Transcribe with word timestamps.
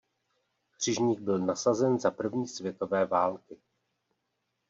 Křižník 0.77 1.19
byl 1.19 1.39
nasazen 1.39 1.99
za 1.99 2.11
první 2.11 2.47
světové 2.47 3.05
války. 3.05 3.57